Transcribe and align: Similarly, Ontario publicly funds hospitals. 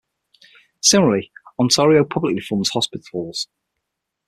Similarly, 0.81 1.31
Ontario 1.59 2.03
publicly 2.03 2.39
funds 2.41 2.71
hospitals. 2.71 3.47